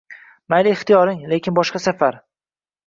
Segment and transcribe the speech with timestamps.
[0.53, 1.21] Mayli, ixtiyoring.
[1.35, 2.21] Lekin boshqa safar.